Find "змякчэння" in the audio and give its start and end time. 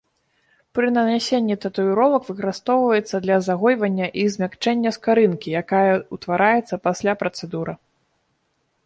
4.37-4.95